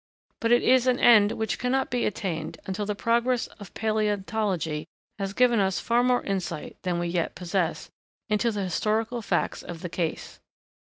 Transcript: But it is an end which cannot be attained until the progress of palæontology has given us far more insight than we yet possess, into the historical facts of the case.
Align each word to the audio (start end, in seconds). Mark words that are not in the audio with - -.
But 0.39 0.51
it 0.51 0.63
is 0.63 0.87
an 0.87 0.99
end 0.99 1.33
which 1.33 1.59
cannot 1.59 1.91
be 1.91 2.07
attained 2.07 2.57
until 2.65 2.87
the 2.87 2.95
progress 2.95 3.45
of 3.61 3.71
palæontology 3.75 4.87
has 5.19 5.31
given 5.33 5.59
us 5.59 5.79
far 5.79 6.03
more 6.03 6.23
insight 6.23 6.75
than 6.81 6.97
we 6.97 7.07
yet 7.07 7.35
possess, 7.35 7.91
into 8.27 8.49
the 8.51 8.63
historical 8.63 9.21
facts 9.21 9.61
of 9.61 9.81
the 9.81 9.89
case. 9.89 10.39